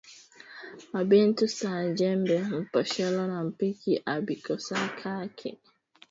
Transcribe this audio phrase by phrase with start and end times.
[0.91, 5.67] Ma bintu saa njembe, mposholo, na mpiki abikosake mu nyumba